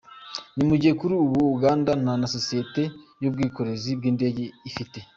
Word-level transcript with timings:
Ni 0.55 0.63
mu 0.69 0.75
gihe 0.81 0.93
kuri 0.99 1.13
ubu 1.23 1.39
Uganda 1.55 1.91
nta 2.01 2.13
sosiyete 2.35 2.83
y’ubwikorezi 3.21 3.89
bw’indege 3.99 4.43
ifite. 4.69 4.97